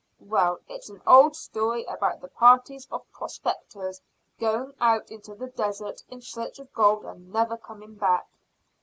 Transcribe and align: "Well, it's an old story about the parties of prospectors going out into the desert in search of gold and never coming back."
"Well, 0.25 0.61
it's 0.67 0.89
an 0.89 0.99
old 1.05 1.35
story 1.35 1.83
about 1.85 2.21
the 2.21 2.27
parties 2.27 2.87
of 2.91 3.03
prospectors 3.11 4.01
going 4.39 4.73
out 4.81 5.11
into 5.11 5.35
the 5.35 5.45
desert 5.45 6.01
in 6.09 6.23
search 6.23 6.57
of 6.57 6.73
gold 6.73 7.05
and 7.05 7.31
never 7.31 7.55
coming 7.55 7.93
back." 7.93 8.27